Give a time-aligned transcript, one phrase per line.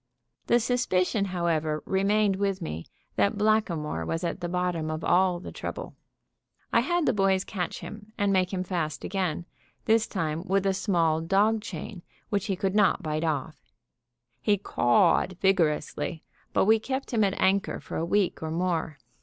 [0.47, 5.51] The suspicion, however, remained with me that Blackamoor was at the bottom of all the
[5.51, 5.95] trouble.
[6.73, 9.45] I had the boys catch him and make him fast again,
[9.85, 13.61] this time with a small dog chain, which he could not bite off.
[14.41, 18.97] He cawed vigorously, but we kept him at anchor for a week or more.